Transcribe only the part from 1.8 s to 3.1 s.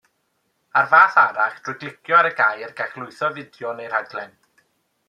glicio ar y gair, gall